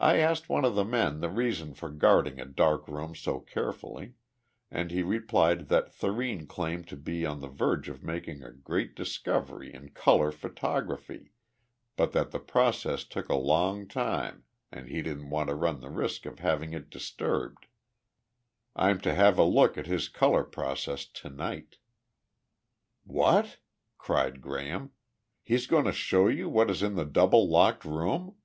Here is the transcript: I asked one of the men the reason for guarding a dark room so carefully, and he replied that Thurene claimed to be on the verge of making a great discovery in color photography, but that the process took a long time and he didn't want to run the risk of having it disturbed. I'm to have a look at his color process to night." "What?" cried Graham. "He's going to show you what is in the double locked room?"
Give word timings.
I 0.00 0.18
asked 0.18 0.48
one 0.48 0.64
of 0.64 0.76
the 0.76 0.84
men 0.84 1.18
the 1.18 1.28
reason 1.28 1.74
for 1.74 1.90
guarding 1.90 2.38
a 2.38 2.44
dark 2.44 2.86
room 2.86 3.16
so 3.16 3.40
carefully, 3.40 4.14
and 4.70 4.92
he 4.92 5.02
replied 5.02 5.66
that 5.70 5.92
Thurene 5.92 6.46
claimed 6.46 6.86
to 6.90 6.96
be 6.96 7.26
on 7.26 7.40
the 7.40 7.48
verge 7.48 7.88
of 7.88 8.04
making 8.04 8.40
a 8.44 8.52
great 8.52 8.94
discovery 8.94 9.74
in 9.74 9.88
color 9.88 10.30
photography, 10.30 11.32
but 11.96 12.12
that 12.12 12.30
the 12.30 12.38
process 12.38 13.02
took 13.02 13.28
a 13.28 13.34
long 13.34 13.88
time 13.88 14.44
and 14.70 14.86
he 14.86 15.02
didn't 15.02 15.30
want 15.30 15.48
to 15.48 15.56
run 15.56 15.80
the 15.80 15.90
risk 15.90 16.26
of 16.26 16.38
having 16.38 16.72
it 16.72 16.90
disturbed. 16.90 17.66
I'm 18.76 19.00
to 19.00 19.12
have 19.16 19.36
a 19.36 19.42
look 19.42 19.76
at 19.76 19.88
his 19.88 20.08
color 20.08 20.44
process 20.44 21.06
to 21.06 21.28
night." 21.28 21.78
"What?" 23.02 23.56
cried 23.98 24.40
Graham. 24.42 24.92
"He's 25.42 25.66
going 25.66 25.86
to 25.86 25.92
show 25.92 26.28
you 26.28 26.48
what 26.48 26.70
is 26.70 26.84
in 26.84 26.94
the 26.94 27.04
double 27.04 27.48
locked 27.48 27.84
room?" 27.84 28.36